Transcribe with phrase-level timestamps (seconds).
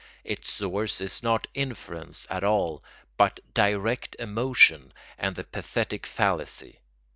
[0.23, 2.83] Its source is not inference at all
[3.17, 6.79] but direct emotion and the pathetic fallacy.